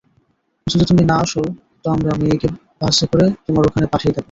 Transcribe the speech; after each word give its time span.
যদি 0.67 0.85
তুমি 0.85 1.03
না 1.05 1.15
আসো, 1.15 1.43
তো 1.83 1.87
আমরা 1.91 2.11
মেয়েকে 2.19 2.47
বাসে 2.81 3.05
করে 3.07 3.25
তোমার 3.47 3.63
ওখানে 3.67 3.85
পাঠিয়ে 3.87 4.13
দেব। 4.13 4.19